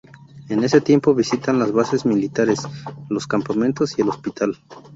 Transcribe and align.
En 0.49 0.63
ese 0.63 0.81
tiempo 0.81 1.13
visitan 1.13 1.59
las 1.59 1.71
bases 1.73 2.07
militares, 2.07 2.67
los 3.07 3.27
campamentos 3.27 3.99
y 3.99 4.01
el 4.01 4.09
hospital. 4.09 4.57